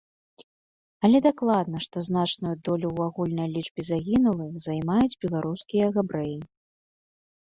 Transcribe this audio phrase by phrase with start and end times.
[1.07, 6.35] Але дакладна, што значную долю ў агульнай лічбе загінулых займаюць беларускі габрэі.